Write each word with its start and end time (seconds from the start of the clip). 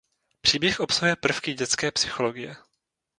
Příběh 0.41 0.79
obsahuje 0.79 1.15
prvky 1.15 1.53
dětské 1.53 1.91
psychologie. 1.91 2.55